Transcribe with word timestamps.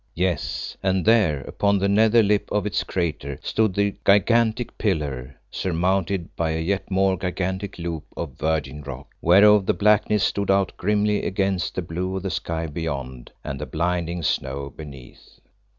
Yes, 0.15 0.75
and 0.81 1.05
there 1.05 1.41
upon 1.41 1.77
the 1.77 1.87
nether 1.87 2.23
lip 2.23 2.49
of 2.51 2.65
its 2.65 2.83
crater 2.83 3.37
stood 3.43 3.75
the 3.75 3.93
gigantic 4.03 4.75
pillar, 4.79 5.35
surmounted 5.51 6.35
by 6.35 6.49
a 6.53 6.59
yet 6.59 6.89
more 6.89 7.19
gigantic 7.19 7.77
loop 7.77 8.05
of 8.17 8.31
virgin 8.31 8.81
rock, 8.81 9.09
whereof 9.21 9.67
the 9.67 9.75
blackness 9.75 10.23
stood 10.23 10.49
out 10.49 10.75
grimly 10.75 11.21
against 11.23 11.75
the 11.75 11.83
blue 11.83 12.15
of 12.17 12.23
the 12.23 12.31
sky 12.31 12.65
beyond 12.65 13.31
and 13.43 13.61
the 13.61 13.67
blinding 13.67 14.23
snow 14.23 14.71
beneath. 14.75 15.39